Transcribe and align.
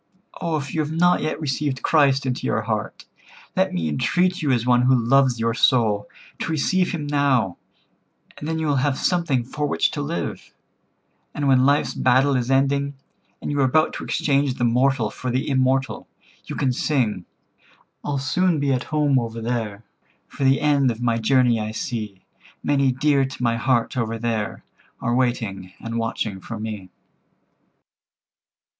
"Oh, 0.41 0.57
if 0.57 0.73
you 0.73 0.79
have 0.81 0.91
not 0.91 1.21
yet 1.21 1.39
received 1.39 1.83
Christ 1.83 2.25
into 2.25 2.47
your 2.47 2.63
heart, 2.63 3.05
let 3.55 3.71
me 3.71 3.87
entreat 3.87 4.41
you 4.41 4.49
as 4.51 4.65
one 4.65 4.81
who 4.81 4.95
loves 4.95 5.39
your 5.39 5.53
soul, 5.53 6.07
to 6.39 6.49
receive 6.51 6.89
Him 6.91 7.05
now; 7.05 7.57
and 8.35 8.47
then 8.47 8.57
you 8.57 8.65
will 8.65 8.77
have 8.77 8.97
something 8.97 9.43
for 9.43 9.67
which 9.67 9.91
to 9.91 10.01
live, 10.01 10.55
and 11.35 11.47
when 11.47 11.67
life's 11.67 11.93
battle 11.93 12.35
is 12.35 12.49
ending, 12.49 12.95
and 13.43 13.51
you 13.51 13.59
are 13.59 13.63
about 13.65 13.93
to 13.93 14.03
exchange 14.03 14.55
the 14.55 14.63
mortal 14.63 15.11
for 15.11 15.29
the 15.29 15.47
immortal, 15.47 16.07
you 16.45 16.55
can 16.55 16.73
sing— 16.73 17.25
'I'll 18.03 18.17
soon 18.17 18.59
be 18.59 18.73
at 18.73 18.85
home 18.85 19.19
over 19.19 19.39
there, 19.39 19.83
For 20.27 20.43
the 20.45 20.61
end 20.61 20.89
of 20.89 21.03
my 21.03 21.19
journey 21.19 21.59
I 21.59 21.69
see; 21.73 22.25
Many 22.63 22.91
dear 22.91 23.23
to 23.23 23.43
my 23.43 23.55
heart 23.57 23.95
over 23.95 24.17
there 24.17 24.63
Are 24.99 25.13
waiting 25.13 25.73
and 25.79 25.99
watching 25.99 26.39
for 26.41 26.59
me.'" 26.59 26.89